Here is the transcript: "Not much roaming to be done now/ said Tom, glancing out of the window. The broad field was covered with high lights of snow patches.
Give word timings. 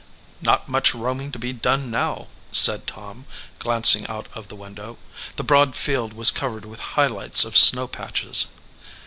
"Not 0.41 0.67
much 0.67 0.95
roaming 0.95 1.31
to 1.31 1.37
be 1.37 1.53
done 1.53 1.91
now/ 1.91 2.29
said 2.51 2.87
Tom, 2.87 3.27
glancing 3.59 4.07
out 4.07 4.25
of 4.33 4.47
the 4.47 4.55
window. 4.55 4.97
The 5.35 5.43
broad 5.43 5.75
field 5.75 6.13
was 6.13 6.31
covered 6.31 6.65
with 6.65 6.79
high 6.97 7.05
lights 7.05 7.45
of 7.45 7.55
snow 7.55 7.85
patches. 7.87 8.47